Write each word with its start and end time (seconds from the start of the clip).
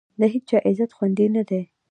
د 0.19 0.21
هېچا 0.33 0.57
عزت 0.67 0.91
خوندي 0.97 1.27
نه 1.35 1.43
دی. 1.49 1.61